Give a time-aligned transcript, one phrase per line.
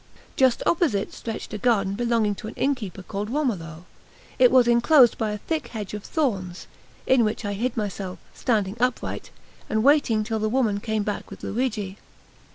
[0.35, 3.85] Just opposite stretched a garden belonging to an innkeeper called Romolo.
[4.39, 6.65] It was enclosed by a thick hedge of thorns,
[7.05, 9.29] in which I hid myself, standing upright,
[9.69, 11.99] and waiting till the woman came back with Luigi.